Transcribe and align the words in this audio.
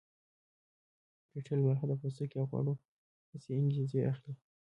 پریټل 1.29 1.59
برخه 1.67 1.85
د 1.87 1.91
پوستکي 2.01 2.37
او 2.41 2.45
غړو 2.51 2.73
حسي 3.31 3.51
انګیزې 3.59 3.99
اخلي 4.11 4.33